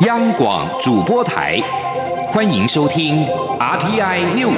[0.00, 1.60] 央广主播台，
[2.28, 3.26] 欢迎收听
[3.58, 4.56] RTI News。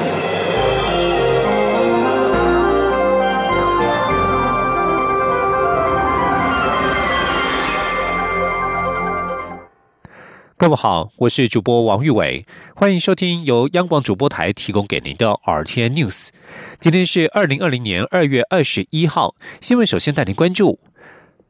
[10.56, 12.46] 各位好，我是主播王玉伟，
[12.76, 16.28] 欢迎收听由央广主播台提供给您的 RTI News。
[16.78, 20.78] 今天是二零二零年二月二十一号，新闻首先带您关注。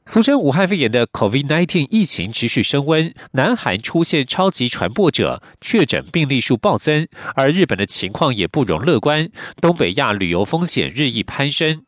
[0.04, 9.28] 俗称武汉肺炎的 COVID-19 疫情持续升温，南韩出现超级传播者，确诊病例数暴增，而日本的情况也不容乐观，
[9.60, 11.82] 东北亚旅游风险日益攀升。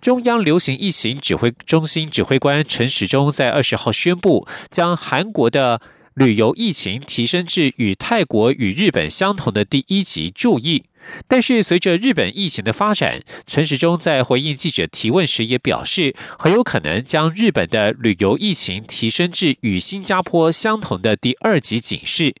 [0.00, 5.82] 中央流行疫情指挥中心指挥官陈时中在二十号宣布，将韩国的
[6.18, 10.84] 旅游疫情提升至与泰国与日本相同的第一级注意。
[11.28, 22.34] 但是，随着日本疫情的发展，陈时中在回应记者提问时也表示，很有可能将日本的旅游疫情提升至与新加坡相同的第二级警示。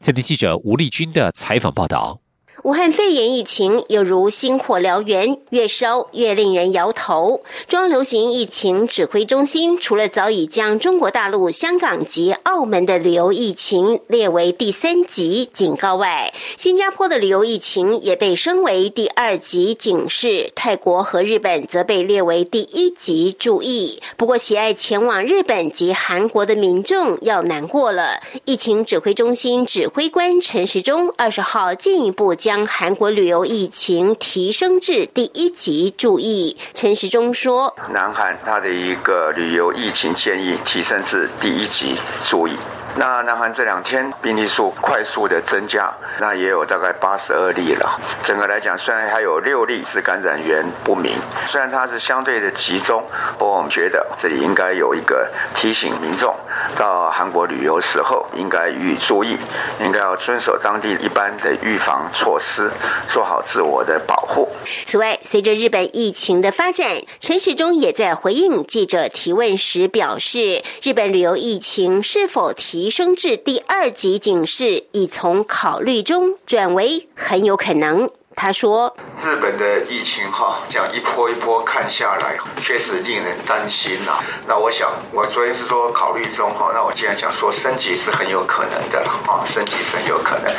[0.00, 2.20] 这里记者吴丽君的采访报道。
[2.62, 7.40] 武汉肺炎疫情犹如星火燎原，越烧越令人摇头。
[7.66, 24.02] 中央流行疫情指挥中心除了早已将中国大陆、香港及澳门的旅游疫情列为第三级警告外，新加坡的旅游疫情也被升为第二级警示，泰国和日本则被列为第一级注意。
[24.18, 28.20] 不过，喜爱前往日本及韩国的民众要难过了。
[28.44, 32.49] 疫情指挥中心指挥官陈时中二十号进一步将。
[32.50, 41.96] 将韩国旅游疫情提升至第一级注意，陈时中说：“南韩它的一个旅游疫情建议提升至第一级
[42.28, 42.56] 注意。”
[42.96, 47.96] 那南韩这两天病例数快速的增加，那也有大概八十二例了。
[48.24, 51.14] 整个来讲，虽然还有六例是感染源不明，
[51.46, 53.00] 虽然它是相对的集中，
[53.38, 56.34] 不过我们觉得这里应该有一个提醒民众，
[56.76, 59.38] 到韩国旅游时候应该予以注意，
[59.80, 62.70] 应该要遵守当地一般的预防措施，
[63.08, 64.46] 做好自我的保护。
[64.84, 66.86] 此外，随着日本疫情的发展，
[67.20, 72.90] 陈时中也在回应记者提问时表示，日本旅游疫情是否提。
[72.90, 78.10] 升至第二级警示，已从考虑中转为很有可能。
[78.36, 84.18] 他说：“日本的疫情哈，这样一波一波看下来，确实令人担心呐。
[84.46, 90.50] 那我想，我昨天是说考虑中哈，那我既然想说升级是很有可能的啊，升级是很有可能。”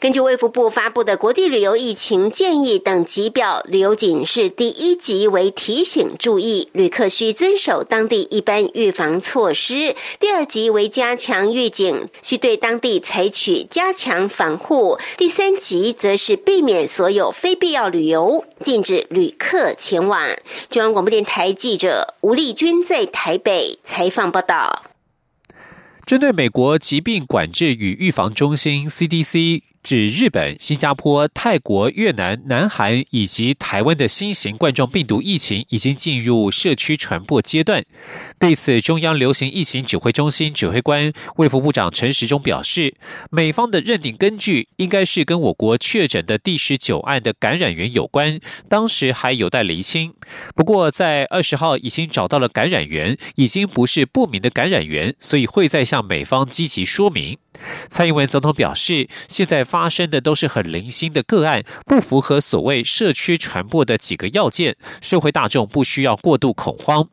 [0.00, 20.28] 根据卫福部发布的国际旅游疫情建议等级表，旅游警示第一级为提醒注意，旅客需遵守当地一般预防措施；第二级为加强预警，需对当地采取加强防护；第三级则是避免所有非必要旅游，禁止旅客前往。
[20.68, 24.84] 中央广播电台记者吴丽君在台北采访报道。
[26.06, 29.62] 针对美国疾病管制与预防中心 （CDC）。
[29.82, 37.84] 指日本、新加坡、泰国、越南、南韩以及台湾的新型冠状病毒疫情已经进入社区传播阶段。
[38.38, 42.94] 对此，中央流行疫情指挥中心指挥官卫福部长陈时中表示，
[43.30, 48.38] 美方的认定根据应该是跟我国确诊的第十九案的感染源有关，
[48.68, 50.12] 当时还有待厘清。
[50.54, 57.38] 不过，在二十号已经找到了感染源，已经不是不明的感染源，所以会再向美方积极说明。
[57.88, 67.08] 蔡英文总统表示，现在发生的都是很零星的个案，不符合所谓社区传播的几个要件，社会大众不需要过度恐慌。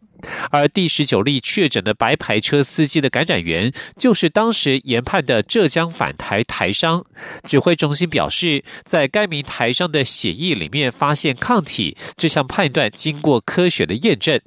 [0.50, 7.06] 而第十九例确诊的白牌车司机的感染源，就是当时研判的浙江返台台商。
[7.44, 14.42] 指挥中心表示，在该名台商的血液里面发现抗体，这项判断经过科学的验证。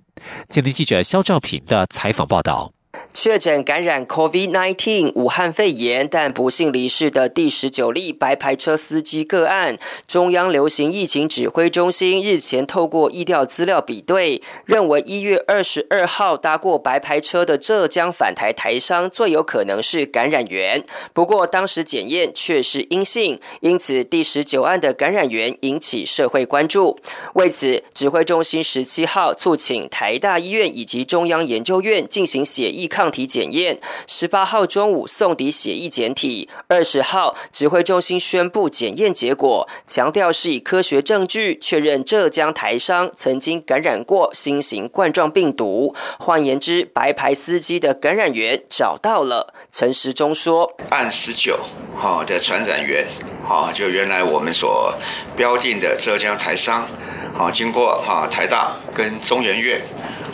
[0.49, 2.80] 今天记者肖兆平的采访报道。
[3.13, 20.83] 确诊感染 COVID-19 武汉肺炎，但不幸离世的第十九例白牌车司机个案，中央流行疫情指挥中心日前透过疫调资料比对，认为一月二十二号搭过白牌车的浙江返台台商最有可能是感染源。
[21.13, 26.99] 不过当时检验却是阴性，因此第十九案的感染源引起社会关注。
[27.35, 32.91] 为此，指挥中心十七号促请台大医院以及中央研究院进行血液。
[32.91, 33.79] 抗体检验，
[34.09, 45.95] 十八号中午送抵血液检体，二十号指挥中心宣布检验结果，强调是以科学证据确认浙江台商曾经感染过新型冠状病毒。
[46.19, 49.55] 换言之，白牌司机的感染源找到了。
[49.71, 51.61] 陈时中说：“按十九
[51.97, 53.07] 号的传染源，
[53.47, 54.93] 好，就原来我们所
[55.37, 56.89] 标定的浙江台商，
[57.33, 59.81] 好，经过哈台大跟中研院，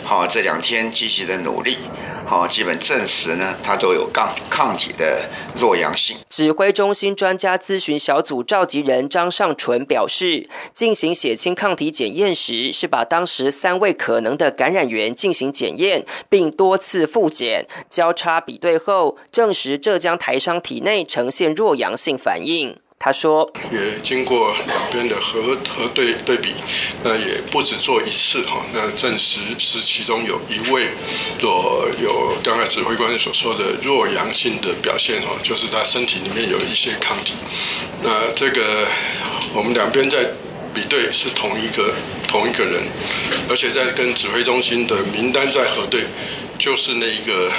[0.03, 1.77] 好这两天积极的努力。”
[2.27, 6.17] 好基本证实呢，它都有抗抗体的弱阳性。
[6.29, 22.77] 指挥中心专家咨询小组召集人张尚纯表示，进行血清抗体检验时，是把当时三位可能的感染源进行检验，并多次复检交叉比对后，证实浙江台商体内呈现弱阳性反应。
[22.99, 26.55] 他说：“也经过两边的核核对对比，
[27.03, 30.87] 那也不止做一次哈，那证实是其中有一位
[31.39, 37.35] 若有刚才指挥官所说的弱阳性的表现哦，就是他身体里面有一些抗体。
[38.03, 38.87] 那这个
[39.53, 40.25] 我们两边在
[40.73, 41.93] 比对是同一个
[42.27, 42.81] 同一个人，
[43.47, 46.05] 而且在跟指挥中心的名单在核对，
[46.57, 47.51] 就是那一个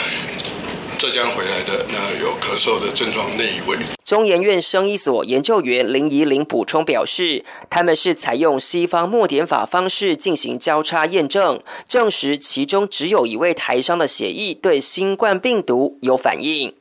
[0.98, 16.74] 浙江回来的那有咳嗽的症状那一位。”中研院生医所研究员林怡玲补充表示，他们是采用西方默点法方式进行交叉验证，证实其中只有一位台商的血液对新冠病毒有反应。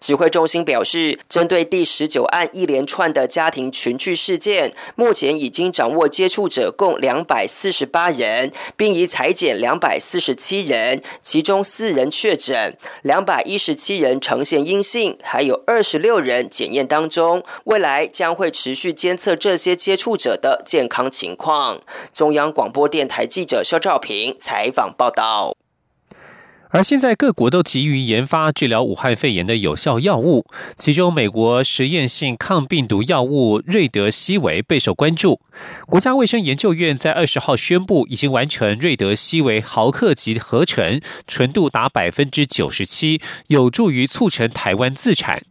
[0.00, 16.72] 指挥中心表示，针对第十九案一连串的家庭群聚事件，目前已经掌握接触者共两百四十八人，并已裁减两百四十七人，其中四人确诊，两百一十七人呈现阴性，还有二十六人检。
[16.72, 21.82] 验当中，未来将会持续监测这些接触者的健康情况。
[22.14, 25.61] 中央广播电台记者肖兆平采访报道。
[26.72, 35.38] 而现在各国都急于研发治疗武汉肺炎的有效药物，其中美国实验性抗病毒药物瑞德西韦备受关注。
[35.86, 45.42] 国家卫生研究院在二十号宣布，已经完成瑞德西韦毫克级合成，纯度达百分之九十七，有助于促成台湾自产。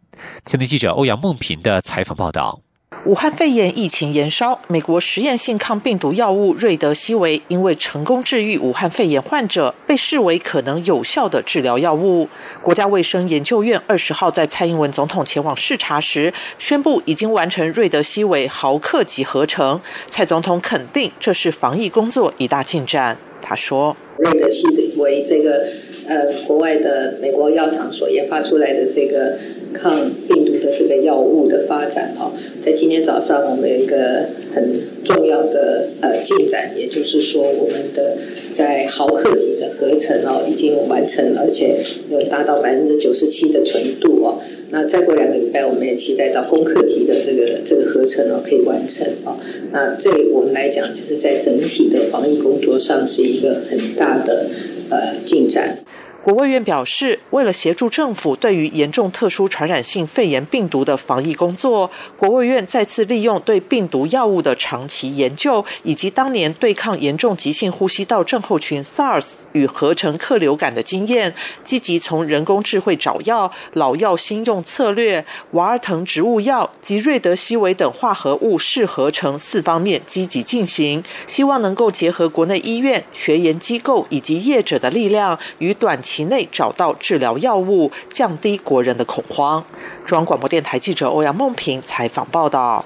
[0.44, 2.60] 前天记者欧阳梦平的采访报道：
[3.04, 12.28] 武汉肺炎疫情延烧，美国实验性抗病毒药物瑞德西韦因为成功治愈武汉肺炎患者，被视为可能有效的治疗药物。
[12.62, 19.80] 国家卫生研究院二十号在蔡英文总统前往视察时，宣布已经完成瑞德西韦毫克级合成。
[20.08, 23.18] 蔡总统肯定这是防疫工作一大进展。
[23.42, 24.64] 他说：“瑞德西
[24.96, 25.66] 韦这个
[26.06, 29.36] 呃，国外的美国药厂所研发出来的这个。”
[29.72, 32.32] 抗病毒的这个药物的发展哦，
[32.64, 38.16] 在今天早上我们有一个很重要的呃进展，也就是说我们的
[38.52, 41.78] 在毫克级的合成哦已经完成了，而且
[42.10, 44.38] 有达到百分之九十七的纯度哦。
[44.70, 49.36] 那再过两个礼拜，我们也期待到公克级的这个这个合成哦可以完成哦。
[49.70, 54.46] 那这我们来讲，就是在整体的防疫工作上是一个很大的
[54.88, 55.81] 呃进展。
[56.22, 71.34] 国卫院表示，为了协助政府对于严重特殊传染性肺炎病毒的防疫工作，国卫院再次利用对病毒药物的长期研究，以及当年对抗严重急性呼吸道症候群 SARS 与合成克流感的经验，
[71.64, 86.11] 积极从人工智慧找药、老药新用策略、瓦尔腾植物药及瑞德西韦等化合物适合成四方面积极进行，希望能够结合国内医院、学研机构以及业者的力量，与短期。
[86.12, 89.64] 体内找到治疗药物，降低国人的恐慌。
[90.04, 92.84] 中央广播电台记者欧阳梦平采访报道。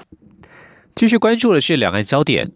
[0.95, 2.53] 继续关注的是两岸焦点，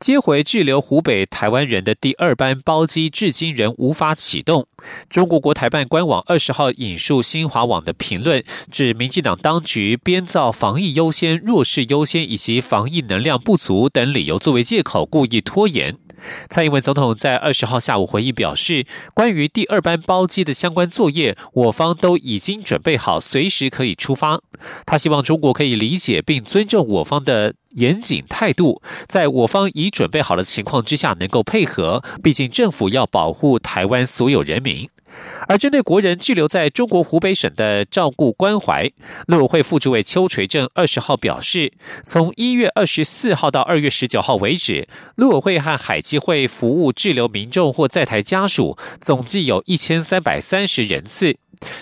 [0.00, 4.66] 接回滞留湖北台湾人的第二班包机至今仍无法启动。
[5.08, 15.96] 中国国台办官网二十号引述新华网的评论，指民进党当局编造防疫优先、弱势优先以及防疫能量不足等理由作为借口，故意拖延。
[16.48, 24.40] 蔡英文总统在二十号下午回应表示，关于第二班包机的相关作业，我方都已经准备好，随时可以出发。
[24.86, 32.02] 他希望中国可以理解并尊重我方的严谨态度，在我方已准备好的情况之下，能够配合。
[32.22, 34.88] 毕竟政府要保护台湾所有人民。
[35.48, 38.90] 而针对国人滞留在中国湖北省的照顾关怀，
[39.26, 51.36] 陆委会副主委邱垂正二十号表示，从一月二十四号到二月十九号为止，陆委会和海基会服务滞留民众或在台家属，总计有一千三百三十人次。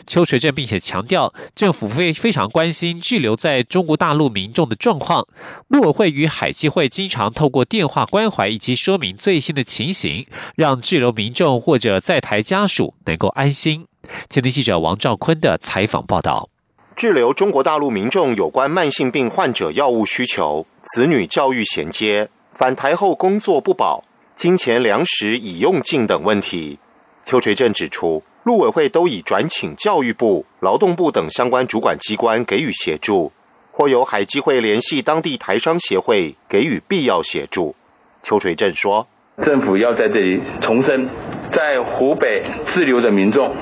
[0.06, 5.26] 邱垂正并且强调，政府非非常关心滞留在中国大陆民众的状况。
[5.68, 13.86] 陆委会与海基会经常透过电话关怀以及说明最新的情形，让滞留民众或者在台家属能够安心。
[14.28, 16.48] 前天记者王兆坤的采访报道：
[16.96, 24.02] 滞留中国大陆民众有关慢性病患者药物需求、子女教育衔接、返台后工作不保、
[24.34, 26.78] 金钱粮食已用尽等问题，
[27.24, 28.22] 邱垂正指出。
[28.42, 33.30] 陆委会都已转请教育部、劳动部等相关主管机关给予协助，
[33.70, 37.74] 或由海基会联系当地台商协会给予必要协助。
[38.22, 39.06] 邱垂正说
[39.44, 41.08] ：“政府要在这里重申，
[41.54, 42.42] 在湖北
[42.72, 43.54] 滞留的民众，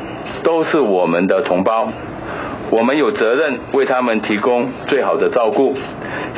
[0.44, 1.92] 都是我们的同胞，
[2.70, 5.76] 我们有责任为他们提供最好的照顾。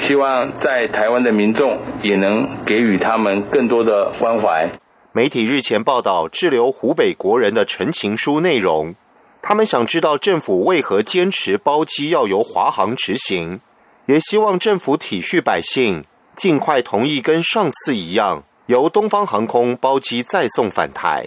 [0.06, 4.70] 希望在台湾的民众也能给予他们更多的关怀。
[5.12, 8.94] 媒体日前报道滞留湖北国人的陈情书内容，
[9.42, 13.60] 他们想知道政府为何坚持包机要由华航执行，
[14.06, 16.04] 也希望政府体恤百姓，
[16.36, 21.26] 尽快同意跟上次一样，由东方航空包机再送返台。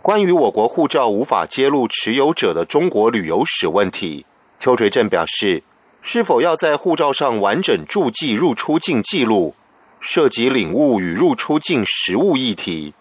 [0.00, 4.24] 关于我国护照无法揭露持有者的中国旅游史问题，
[4.58, 5.62] 邱垂正表示。
[6.06, 9.54] 是否要在护照上完整注记入出境记录？
[10.06, 12.92] 涉及领悟与入出境实务议题，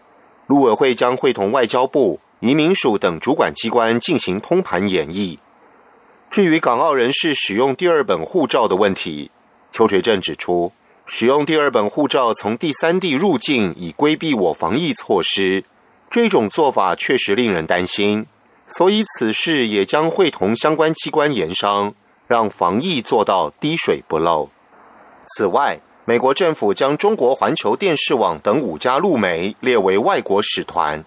[0.48, 5.38] 陆委会将会同外交部、移民署等主管机关进行通盘演绎。
[6.31, 9.29] 至于港澳人士使用第二本护照的问题，
[9.69, 10.72] 邱垂正指出，
[11.05, 15.65] 使用第二本护照从第三地入境，以规避我防疫措施，
[16.10, 18.25] 这种做法确实令人担心，
[18.65, 21.93] 所以此事也将会同相关机关研商。
[22.25, 24.50] 让防疫做到滴水不漏。
[25.36, 31.01] 此外，美国政府将中国环球电视网等五家露媒列为外国使团。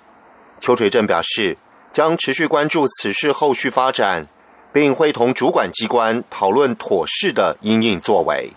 [0.59, 1.59] 邱垂正表示，
[1.93, 4.27] 将持续关注此事后续发展，
[4.73, 8.51] 并会同主管机关讨论妥适的应应作为。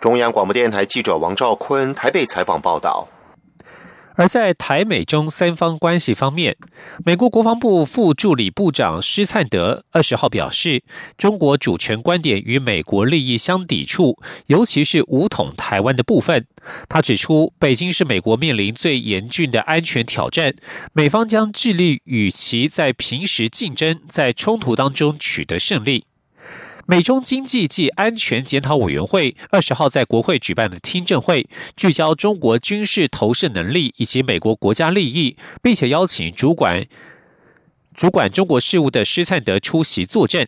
[0.00, 3.08] 中央广播电台记者王兆坤台北采访报道。
[4.20, 6.54] 而在台美中三方关系方面，
[7.06, 10.84] 美国国防部副助理部长施灿德二十号表示，
[11.16, 16.46] 中国主权观点与美国利益相抵触，尤其是武统台湾的部分。
[16.86, 20.54] 他指出，北京是美国面临最严峻的安全挑战，
[20.92, 26.04] 美方将致力与其在平时竞争，在冲突当中取得胜利。
[26.90, 36.84] 美中经济暨安全检讨委员会二十号在国会举办的听证会，聚焦中国军事投射能力以及美国国家利益，并且邀请主管
[37.94, 40.44] 主管中国事务的施灿德出席作证。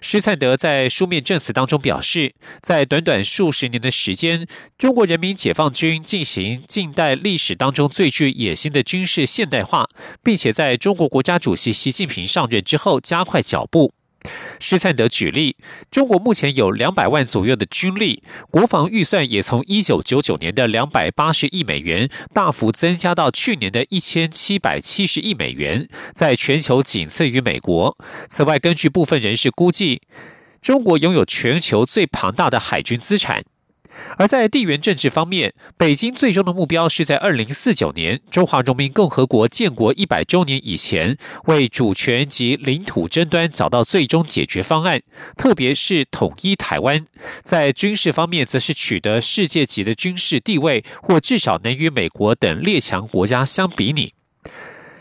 [0.00, 9.86] 施灿德在书面证词当中表示，在短短数十年的时间，中国人民解放军进行近代历史当中最具野心的军事现代化，
[10.24, 13.92] 并且在中国国家主席习近平上任之后加快脚步。
[14.58, 15.56] 施灿德举例，
[15.90, 27.96] 中国目前有两百万左右的军力，国防预算也从一九九九年的两百八十亿美元大幅增加到去年的一千七百七十亿美元，在全球仅次于美国。
[28.28, 30.02] 此外，根据部分人士估计，
[30.60, 33.44] 中国拥有全球最庞大的海军资产。
[34.18, 45.02] 而在地缘政治方面，北京最终的目标是在二零四九年中华人民共和国建国一百周年以前，为主权及领土争端找到最终解决方案，
[45.36, 47.04] 特别是统一台湾。
[47.42, 54.15] 在军事方面，则是取得世界级的军事地位，或至少能与美国等列强国家相比拟。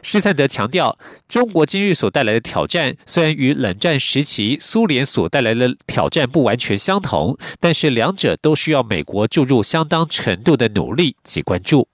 [0.08, 11.88] 施灿德强调，中国今日所带来的挑战，虽然与冷战时期苏联所带来的挑战不完全相同，但是两者都需要美国注入相当程度的努力及关注。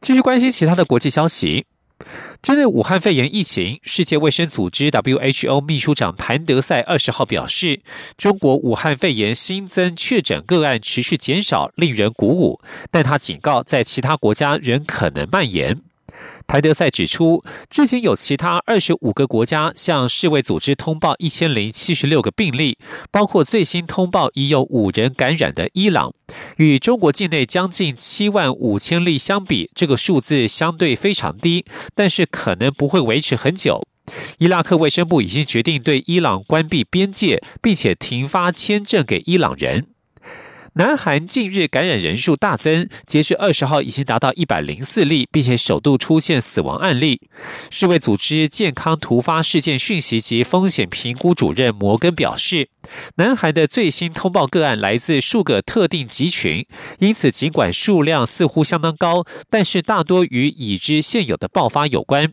[0.00, 1.66] 继续关心其他的国际消息，
[2.40, 7.80] 针对武汉肺炎疫情，世界卫生组织 WHO 秘书长谭德赛二十号表示，
[8.16, 12.60] 中国武汉肺炎新增确诊个案持续减少，令人鼓舞，
[12.92, 15.82] 但他警告，在其他国家仍可能蔓延。
[16.48, 22.78] 台德赛指出，至今有其他二十五个国家向世卫组织通报一千零七十六个病例，
[23.10, 26.14] 包括最新通报已有五人感染的伊朗。
[26.56, 33.82] 与中国境内将近七万五千例相比，这个数字相对非常低，但是可能不会维持很久。
[34.38, 39.88] 伊拉克卫生部已经决定对伊朗关闭边界，并且停发签证给伊朗人。
[40.78, 47.20] 南韩近日感染人数大增，截至二十号已经达到一百零四例，并且首度出现死亡案例。
[47.68, 52.68] 世卫组织健康突发事件讯息及风险评估主任摩根表示，
[53.16, 56.64] 南韩的最新通报个案来自数个特定集群，
[57.00, 62.32] 因此尽管数量似乎相当高，但是大多与已知现有的爆发有关。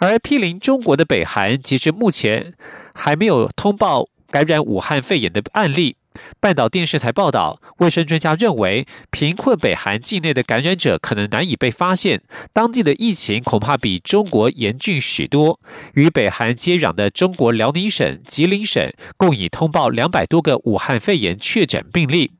[0.00, 2.54] 而毗邻中国的北韩，截至目前
[2.92, 5.94] 还没有通报感染武汉肺炎的案例。
[6.40, 15.60] 半岛电视台报道，卫生专家认为，贫困北韩境内的感染者可能难以被发现，当地的疫情恐怕比中国严峻许多。
[15.94, 22.32] 与北韩接壤的中国辽宁省、吉林省共已通报两百多个武汉肺炎确诊病例。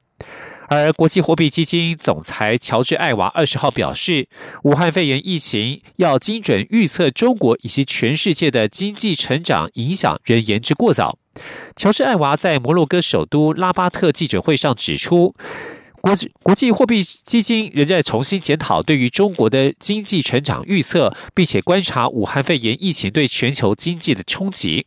[0.69, 4.29] 而国际货币基金总裁乔治·艾娃二十号表示，
[4.65, 11.20] 武汉肺炎疫情要精准预测中国以及全世界的经济成长影响，仍言之过早。
[11.77, 15.35] 乔治·艾娃在摩洛哥首都拉巴特记者会上指出，
[16.01, 24.87] 国国际货币基金仍在重新检讨对于中国的经济成长预测，并且观察武汉肺炎疫情对全球经济的冲击。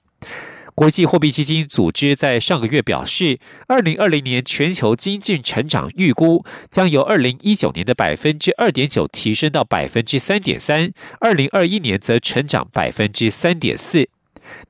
[0.76, 14.10] 国际货币基金组织在上个月表示，二零二零年全球经济成长预估将由二零一九年的百分之二点九提升到百分之三点三，二零二一年则成长百分之三点四。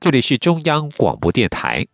[0.00, 1.86] 这里是中央广播电台。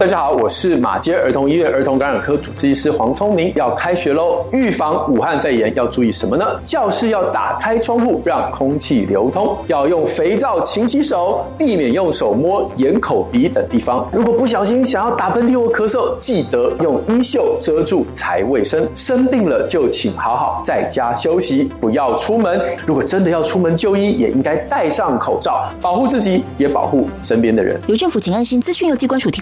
[0.00, 3.52] 大家好，我是马街儿童医院儿童感染科主治医师黄聪明。
[3.54, 6.44] 要开学喽，预防武汉肺炎要注意什么呢？
[6.64, 9.56] 教室要打开窗户，让空气流通。
[9.68, 14.04] 要用肥皂勤洗手，避免用手摸眼、口、鼻等地方。
[14.12, 18.88] 如果不小心想要打喷嚏或咳嗽，记得用衣袖遮住才卫生。
[18.92, 22.60] 生病了就请好好在家休息，不要出门。
[22.84, 27.80] 如果真的要出门就医，也应该戴上口罩，保护自己，也保护身边的人。
[27.86, 29.40] 由政府请安心资讯由机关署提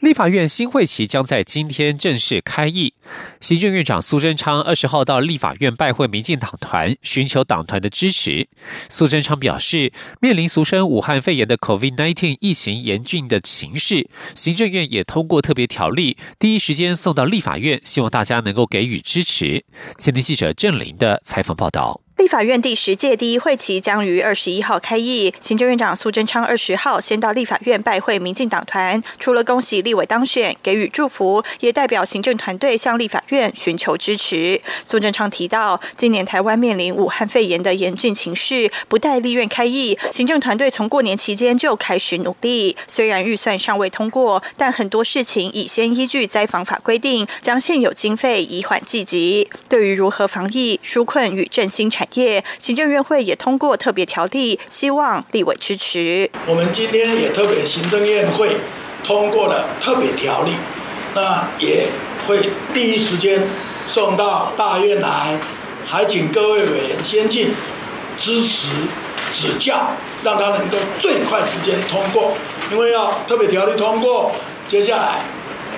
[0.00, 2.94] 立法院新会期将在今天正式开议。
[3.38, 8.48] 行政院长苏贞昌二十号到立法院拜会民进党团，寻求党团的支持。
[8.88, 19.64] 苏贞昌表示，面临俗称武汉肺炎的 COVID-19 疫情严峻的形势，行政院也通过特别条例，第一时间送到立法院，希望大家能够给予支持。
[19.98, 22.00] 前天记者郑林的采访报道。
[22.20, 34.60] 立法院第十届第一会期将于二十一号开议，行政院长苏贞昌二十号先到立法院拜会民进党团，除了恭喜立委当选、给予祝福，也代表行政团队向立法院寻求支持。
[34.84, 42.76] 苏贞昌提到，今年台湾面临武汉肺炎的严峻情势，不待立院开议，行政团队从过年期间就开始努力。
[42.86, 49.48] 虽然预算尚未通过，但很多事情已先依据灾防法规定，将现有经费以缓济急。
[49.70, 56.30] 对于如何防疫、纾困与振兴产， 业行政院会也通过特别条例，希望立委支持。
[56.46, 58.56] 我们今天也特别行政院会
[59.04, 60.52] 通过了特别条例，
[61.14, 61.88] 那也
[62.26, 63.46] 会第一时间
[63.88, 65.38] 送到大院来，
[65.86, 67.52] 还请各位委员先进
[68.18, 68.68] 支持
[69.34, 69.92] 指教，
[70.22, 72.32] 让他能够最快时间通过。
[72.70, 74.32] 因为要特别条例通过，
[74.68, 75.20] 接下来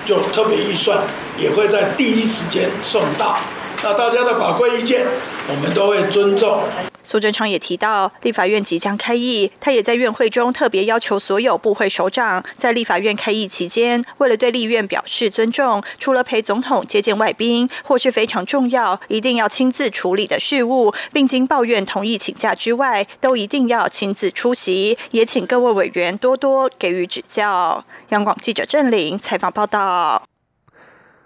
[0.04, 0.98] 就特别预算
[1.38, 3.38] 也会在第一时间送到。
[3.84, 5.04] 那大家的宝贵意见，
[5.48, 6.62] 我们都会尊重。
[7.02, 24.96] 苏贞昌也提到，立法院即将开议，他也在院会中特别要求所有部会首长，在立法院开议期间，为了对立院表示尊重，除了陪总统接见外宾或是非常重要、一定要亲自处理的事务，并经抱怨同意请假之外，都一定要亲自出席。
[25.10, 27.84] 也请各位委员多多给予指教。
[28.10, 30.22] 央广记者郑玲采访报道。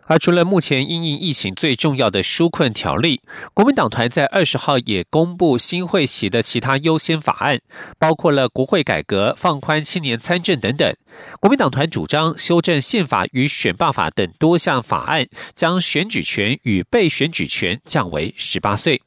[0.07, 3.21] 而除了目前因应疫情最重要的纾困条例，
[3.53, 7.59] 国民党团在二十号也公布新会席的其他优先法案，
[7.99, 10.95] 包括了国会改革、放宽青年参政等等。
[11.40, 19.03] 国民党团主张修正宪法与选罢法等多项法案，将选举权与被选举权降为十八岁。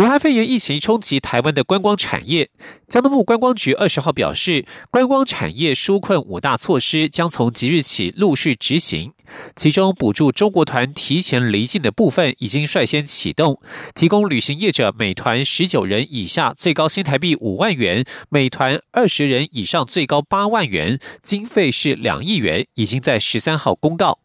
[0.00, 2.48] 武汉肺炎疫情冲击台湾的观光产业，
[2.88, 9.12] 交通部观光局二十号表示，观光产业纾困五大措施将从即日起陆续执行。
[9.54, 13.60] 其中，补助中国团提前离境的部分已经率先启动，
[13.94, 24.20] 提供旅行业者每团十九人以下最高新台币五万元，每团二十人以上最高八万元，经费是两亿元，已经在十三号公告。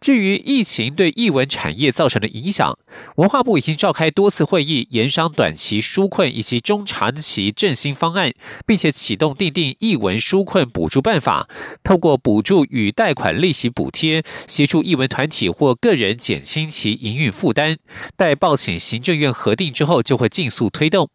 [0.00, 2.78] 至于疫情对艺文产业造成的影响，
[3.16, 8.32] 文化部已经召开多次会议，研商短期纾困以及中长期振兴方案，
[8.66, 11.48] 并且启动订定艺文纾困补助办法，
[11.82, 17.78] 透过补助与贷款利息补贴，协助艺文团体或个人减轻其营运负担。
[18.16, 21.08] 待报请行政院核定之后，就会尽速推动。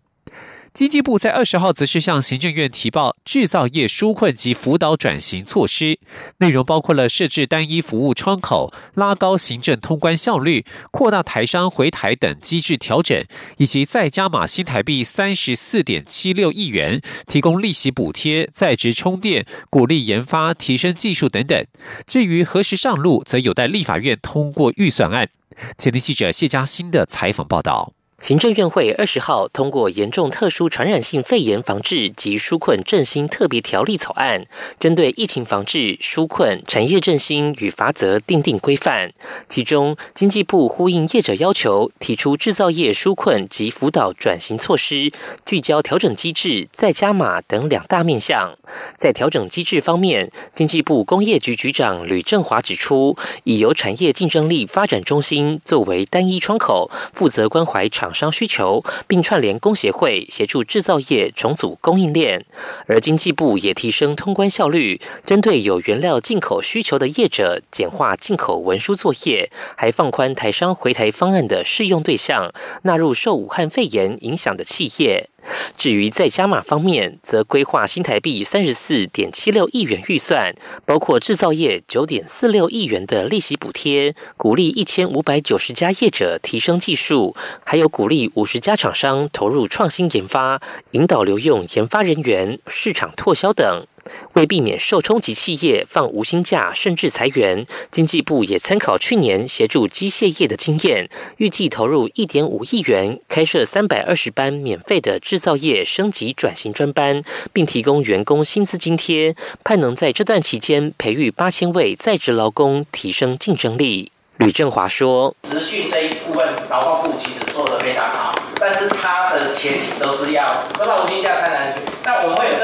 [0.73, 5.99] 经济部在二十号则是向行政院提报制造业纾困及辅导转型措施，
[6.37, 13.21] 内容包括了设置单一服务窗口、拉高行政通关效率、扩大台商回台等机制调整，
[13.57, 21.65] 以及再加码新台币三十四点七六亿元，提供利息补贴、在职充电、鼓励研发、提升技术等等。
[22.05, 25.29] 至于何时上路，则有待立法院通过预算案。
[25.77, 27.98] 前天记者谢嘉欣的采访报道。
[28.19, 34.45] 行政院会二十号通过《严重特殊传染性肺炎防治及纾困振兴特别条例》草案，
[34.77, 39.13] 针对疫情防治、纾困、产业振兴与罚则订定规范。
[39.47, 45.09] 其中，经济部呼应业者要求，提出制造业纾困及辅导转型措施，
[45.45, 48.53] 聚焦调整机制、再加码等两大面向。
[48.97, 58.08] 在调整机制方面，经济部工业局局长吕振华指出，已由产业竞争力发展中心作为单一窗口，负责关怀厂。
[58.09, 62.43] 厂商需求，并串联工协会协助制造业重组供应链，
[62.87, 75.29] 而经济部也提升通关效率，针对有原料进口需求的业者，简化进口文书作业，还放宽台商回台方案的适用对象，纳入受武汉肺炎影响的企业。
[75.77, 80.53] 至于在加码方面，则规划新台币三十四点七六亿元预算，
[80.85, 93.85] 包括制造业九点四六亿元的利息补贴，鼓励一千五百九十家业者提升技术，还有鼓励五十家厂商投入创新研发，引导留用研发人员、市场拓销等。
[94.33, 114.11] 为避免受冲击企业放无薪假甚至裁员，经济部也参考去年协助机械业的经验，预计投入一点五亿元，开设三百二十班免费的制造业升级转型专班，并提供员工薪资津贴，盼能在这段期间培育八千位在职劳工，提升竞争力。
[114.37, 121.79] 吕振华说：“职训这一部分，劳动部其实做得非常好，但是它的前提都是要说到无薪假才能去。
[122.05, 122.57] 那我们有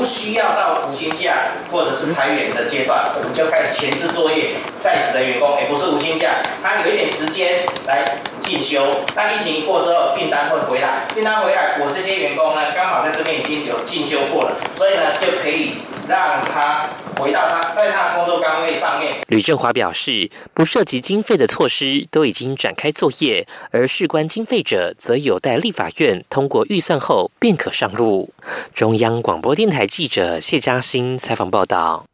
[0.00, 8.02] 不需要到无薪假或者是裁员的阶段，我们就开始前置作业，在职的员工也不是无薪假，他有一点时间来
[8.50, 8.84] 进修。
[9.14, 15.74] 当疫情一过之后，订单会回来，订单回来，我这些员工呢，刚好在这边已经有进修过了，所以呢，就可以
[16.08, 16.88] 让他。”
[17.20, 19.16] 回到他在他的工作岗位上面。
[19.28, 28.32] 吕振华表示，不涉及经费的措施都已经展开作业，而事关经费者，则有待立法院通过预算后便可上路。
[28.72, 32.09] 中央广播电台记者谢嘉欣采访报道。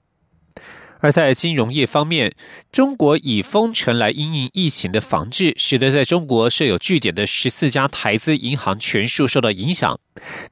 [1.07, 2.35] 而在金融业方面，
[2.73, 10.01] 中国以封城来因应疫情的防治，使得在中国设有据点的十四家台资银行全数受到影响。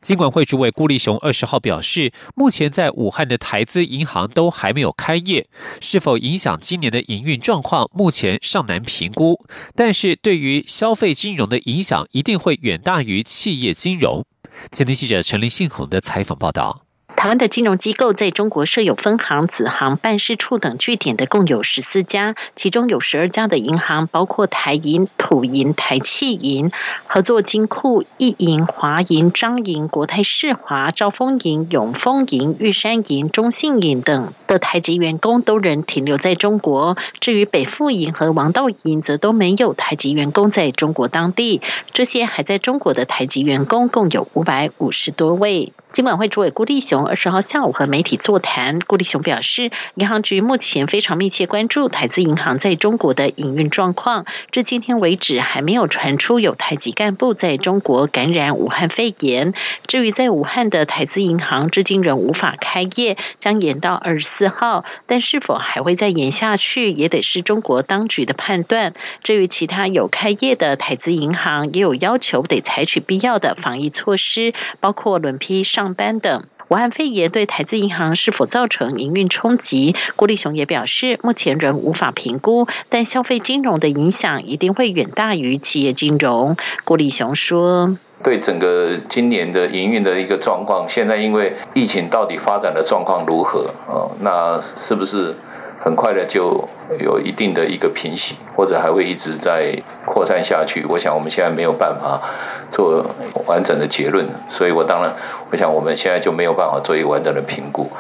[0.01, 5.45] 金管会主委顾立雄二十号表示，目前在武汉的台资银行都还没有开业，
[5.81, 9.45] 是否影响今年的营运状况，目前尚难评估。
[9.75, 14.25] 但是对于消费金融的影响，一定会远大于企业金融。
[14.71, 16.84] 前天记者陈林信宏的采访报道。
[17.17, 26.71] 台湾的金融机构在中国设有分行、子行、办事处等据点的共有十四家，其中有十二家的银行，包括台银、土银、台气银、
[27.07, 36.99] 合作金库、易银、华银、彰银、国泰世华、兆丰银、永丰银、玉山银、中信银等的台籍员工都仍停留在中国。
[37.21, 41.63] 至于北富银和王道银，则都没有台籍员工在中国当地。
[41.93, 45.73] 这些还在中国的台籍员工共有五百五十多位。
[45.93, 54.27] 金管会主委郭立雄二十号下午和媒体座谈，郭立雄表示，银行局目前非常密切关注台资银行在中国的营运状况。
[54.51, 59.55] 至今天为止，还没有传出有台籍干部在中国感染武汉肺炎。
[59.87, 64.85] 至于在武汉的台资银行，至今仍无法开业，将延到二十四号。
[65.07, 68.95] 但是否还会再延下去，也得是中国当局的判断。
[69.23, 75.65] 至于其他有开业的台资银行，也有要求得采取必要的防疫措施，包括轮批。
[75.65, 79.95] 上班等，武汉肺炎对台资银行是否造成营运冲击？
[80.17, 86.57] 郭立雄也表示，目前仍无法评估，但消费金融的影响一定会远大于企业金融。
[86.85, 93.71] 郭立雄说：“对整个今年的营运的一个状况，现在因为疫情到底发展的状况如何？
[93.89, 95.35] 哦，那是不是？”
[95.79, 96.67] 很快的就
[97.01, 100.85] 有一定的一个平息，或者还会一直在扩散下去。
[100.89, 102.21] 我想我们现在没有办法
[102.71, 103.05] 做
[103.47, 105.13] 完整的结论，所以我当然，
[105.51, 107.91] 我想我们现在就没有办法做一个完整的评估。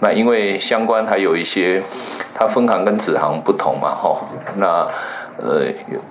[0.00, 1.82] 那因为相关还有一些，
[2.34, 4.20] 它分行跟子行不同嘛，哈。
[4.56, 4.88] 那
[5.40, 5.62] 呃，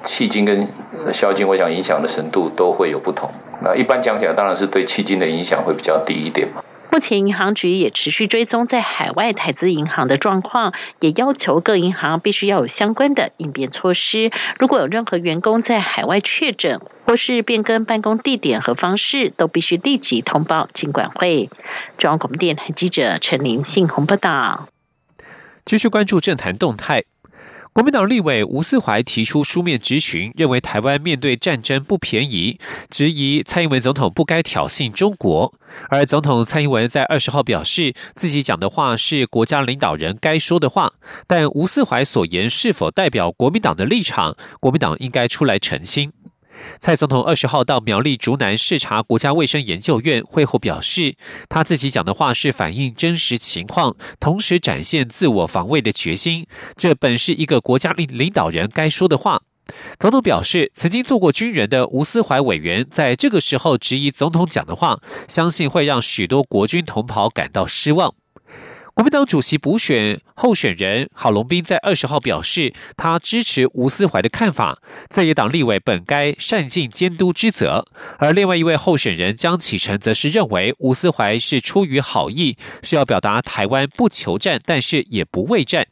[0.06, 0.66] 迄金跟
[1.12, 3.30] 消金，我想影响的程度都会有不同。
[3.62, 6.62] 那一般讲起来，当然是对迄金的影响会比较低一点嘛。
[6.92, 14.32] 目前银行局也持续追踪在海外台资银行的状况，也要求各银行必须要有相关的应变措施。
[14.58, 21.50] 如果有任何员工在海外确诊，或是变更办公地点和方式，都必须立即通报经管会。
[21.98, 24.68] 中央广播电台记者陈林信宏报道。
[25.66, 27.04] 继续关注政坛动态。
[27.78, 32.58] 国民党立委吴思怀提出书面质询，认为台湾面对战争不便宜，
[32.90, 35.54] 质疑蔡英文总统不该挑衅中国。
[35.90, 40.94] 而总统蔡英文在二十号表示，自己讲的话是国家领导人该说的话，
[41.28, 46.12] 但吴思怀所言是否代表国民党的立场，国民党应该出来澄清。
[46.80, 51.16] 蔡总统二十号到苗栗竹南视察国家卫生研究院会后表示，
[51.50, 56.46] 他自己讲的话是反映真实情况，同时展现自我防卫的决心。
[56.76, 59.42] 这本是一个国家领领导人该说的话。
[60.00, 68.14] 总统表示，曾经做过军人的吴思怀委员在这个时候质疑总统讲的话，相信会让许多国军同袍感到失望。
[68.98, 77.86] 国民党主席补选候选人郝龙斌在二十号表示，他支持吴思怀的看法，在野党立委本该善尽监督之责。
[78.18, 85.86] 而另外一位候选人江启臣则是认为，吴思怀是出于好意，是要表达台湾不求战，但是也不畏战。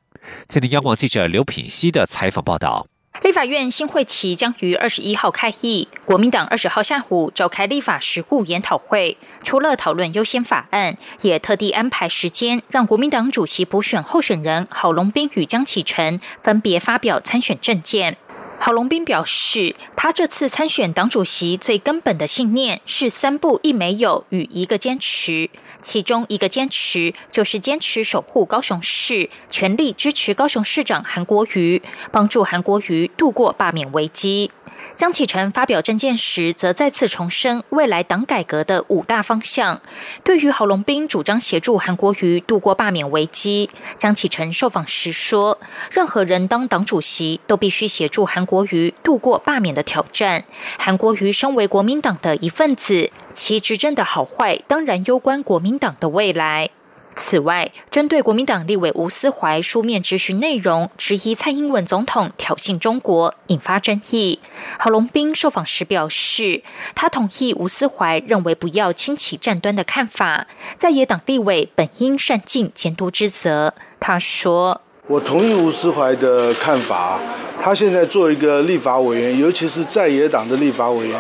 [0.48, 2.88] 今天央广记者刘品熙的采访报道。
[3.24, 18.18] 立法院新会期将于二十一号开议，国民党二十号下午召开立法实务研讨会，除了讨论优先法案，也特地安排时间让国民党主席补选候选人郝龙斌与江启臣分别发表参选政见。
[18.58, 25.50] 郝龙斌表示，他这次参选党主席最根本的信念是“三不一没有”与一个坚持，
[25.86, 31.80] 其中一个坚持就是坚持守护高雄市，全力支持高雄市长韩国瑜，
[32.12, 34.50] 帮助韩国瑜度过罢免危机。
[34.96, 39.82] 江启臣发表政见时，则再次重申未来党改革的五大方向。
[40.24, 45.60] 对于郝龙斌主张协助韩国瑜度过罢免危机，江启臣受访时说
[45.92, 50.46] ：“任何人当党主席，都必须协助韩国瑜度过罢免的挑战。
[50.78, 56.70] 韩国瑜身为国民党的一份子，其执政的好坏，当然攸关国民党的未来。”
[57.16, 64.40] 此外，针对国民党立委吴思怀书面质询内容，质疑蔡英文总统挑衅中国，引发争议。
[64.78, 66.62] 郝龙斌受访时表示，
[66.94, 70.46] 他同意吴思怀认为不要轻启战端的看法，
[70.78, 73.74] 在野党立委本应善尽监督之责。
[74.00, 77.18] 他说：“我同意吴思怀的看法，
[77.62, 81.20] 他现在做一个立法委员，尤其是在野党的立法委员，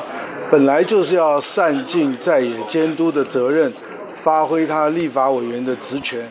[0.52, 3.72] 本来就是要善尽在野监督的责任。”
[4.26, 6.28] 发挥他立法委员的职权。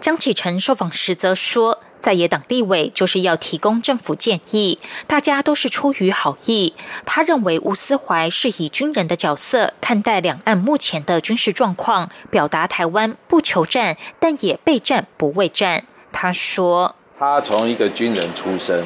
[0.00, 6.74] 江启臣受访时则说，在野党立委就是要提供政府建议，大家都是出于好意。
[7.06, 15.84] 他认为吴思怀是以军人的角色看待两岸目前的军事状况，表达台湾不求战，但也备战不畏战。
[16.10, 18.84] 他说，他从一个军人出身，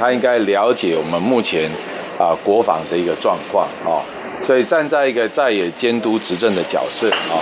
[0.00, 1.70] 他应该了解我们目前
[2.18, 4.02] 啊国防的一个状况啊，
[4.44, 7.38] 所以站在一个在野监督执政的角色啊。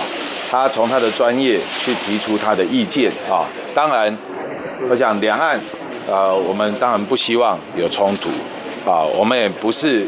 [0.51, 4.15] 他从他的专业去提出他的意见啊，当然，
[4.89, 5.57] 我想两岸，
[6.05, 8.27] 呃，我们当然不希望有冲突
[8.85, 10.05] 啊，我们也不是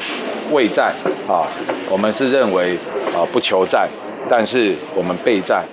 [0.51, 0.93] 畏战
[1.29, 1.47] 啊，
[1.89, 2.77] 我们是认为
[3.15, 3.87] 啊不求战，
[4.29, 5.63] 但是我们备战。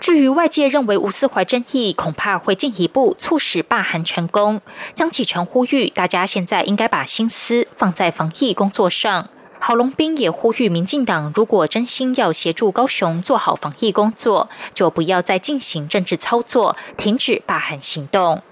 [0.00, 4.62] 至于外界认为吴思怀争议恐怕会进一步促使罢韩成功，
[4.94, 9.28] 江启臣呼吁大家现在应该把心思放在防疫工作上。
[9.66, 18.42] 郝龙斌也呼吁民进党，如果真心要协助高雄做好防疫工作，就不要再进行政治操作，停止罢韩行动。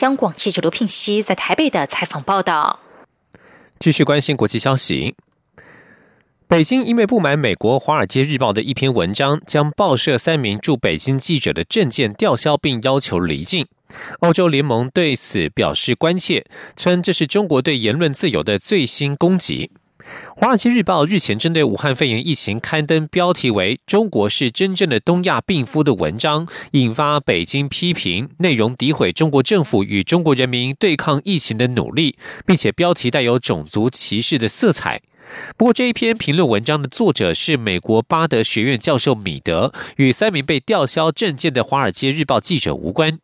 [0.00, 2.78] 央广记者刘聘熙在台北的采访报道。
[3.78, 5.14] 继续关心国际消息，
[6.46, 13.66] 北京因为不满美国《华尔街日报》的一篇文章，将报社三名驻北京记者的证件吊销，并要求离境。
[14.18, 16.44] 欧洲联盟对此表示关切，
[16.76, 19.70] 称这是中国对言论自由的最新攻击。
[20.36, 35.02] 《华尔街日报》日前针对武汉肺炎疫情刊登标题为“中国是真正的东亚病夫”的文章，引发北京批评，内容诋毁中国政府与中国人民对抗疫情的努力，并且标题带有种族歧视的色彩。
[35.56, 43.18] 不过，这一篇评论文章的作者是美国巴德学院教授米德，与三名被吊销证件的《华尔街日报》记者无关。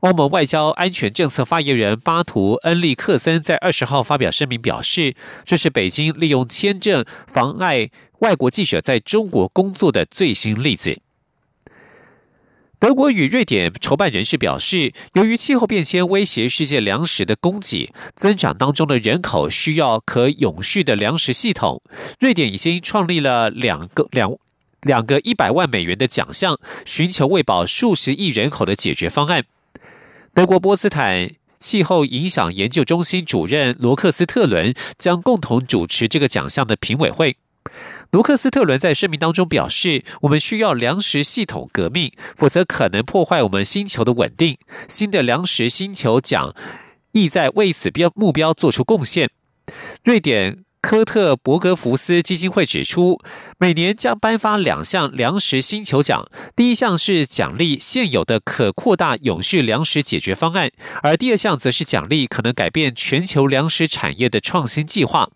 [0.00, 11.00] 欧盟外交安全政策发言人巴图恩利克森在二十号发表声明表示，这是北京利用签证妨碍外国记者在中国工作的最新例子。
[12.80, 21.82] 德国与瑞典筹办人士表示，由于气候变迁威胁世界粮食的供给，增长当中的人口需要可永续的粮食系统。
[22.20, 24.36] 瑞典已经创立了两个两。
[24.84, 29.44] 两个一百万美元的奖项，寻求喂饱数十亿人口的解决方案。
[30.32, 37.36] 德国波茨坦气候影响研究中心主任罗克斯特伦将共同主持这个奖项的评委会。
[38.10, 44.58] 罗克斯特伦在声明当中表示：“我们需要粮食系统革命，否则可能破坏我们星球的稳定。
[44.86, 46.54] 新的粮食星球奖
[47.12, 49.30] 意在为此标目标做出贡献。”
[50.04, 50.63] 瑞典。
[50.86, 53.18] 科特伯格福斯基金会指出，
[53.58, 56.28] 每年将颁发两项粮食星球奖。
[56.54, 60.70] 第一项是奖励现有的可扩大永续粮食解决方案，
[61.02, 65.30] 而第二项则是奖励可能改变全球粮食产业的创新计划。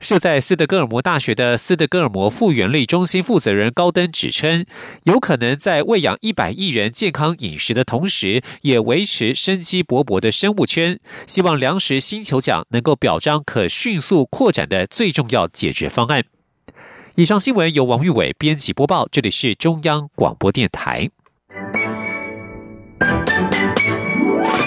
[0.00, 4.64] 设在斯德哥尔摩大学的斯德哥尔摩复原力中心负责人高登指称，
[5.04, 10.98] 有可能在喂养一百亿人健康饮食的同时，也维持生机勃勃的生物圈。
[11.26, 16.24] 希望粮食星球奖能够表彰可迅速扩展的最重要解决方案。
[17.16, 21.10] 以上新闻由王玉伟编辑播报，这里是中央广播电台。